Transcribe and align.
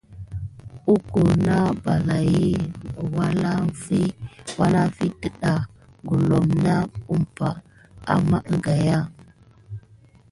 Moho 0.85 1.21
na 1.45 1.55
ɓelaki 1.83 2.47
lwanafi 4.57 5.07
natda 5.21 5.53
gulome 6.07 6.53
nat 6.65 6.85
kupate 7.05 7.63
à 8.11 8.13
ma 8.29 8.37
kigaya. 8.47 8.99